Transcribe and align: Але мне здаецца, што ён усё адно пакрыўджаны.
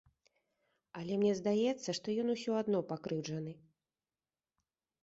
Але 1.01 1.13
мне 1.23 1.33
здаецца, 1.41 1.89
што 1.99 2.07
ён 2.25 2.35
усё 2.35 2.51
адно 2.63 2.77
пакрыўджаны. 2.95 3.59